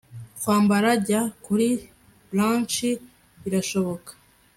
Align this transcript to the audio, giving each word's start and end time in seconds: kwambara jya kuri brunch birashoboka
kwambara 0.41 0.89
jya 1.05 1.21
kuri 1.45 1.67
brunch 2.29 2.77
birashoboka 3.41 4.11